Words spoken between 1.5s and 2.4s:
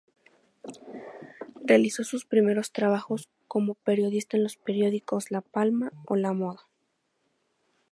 Realizó sus